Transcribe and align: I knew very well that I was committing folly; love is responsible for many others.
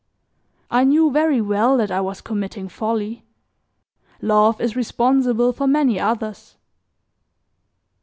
I 0.71 0.83
knew 0.83 1.11
very 1.11 1.41
well 1.41 1.77
that 1.77 1.91
I 1.91 2.01
was 2.01 2.21
committing 2.21 2.69
folly; 2.69 3.23
love 4.19 4.59
is 4.59 4.75
responsible 4.75 5.53
for 5.53 5.67
many 5.67 5.99
others. 5.99 6.57